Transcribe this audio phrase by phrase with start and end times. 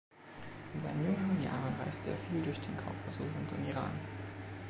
[0.73, 3.91] In seinen jüngeren Jahren reiste er viel durch den Kaukasus und den Iran.